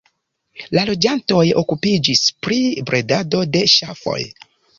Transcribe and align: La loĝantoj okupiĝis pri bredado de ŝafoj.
La 0.77 0.85
loĝantoj 0.89 1.43
okupiĝis 1.63 2.23
pri 2.47 2.59
bredado 2.89 3.45
de 3.53 3.63
ŝafoj. 3.77 4.19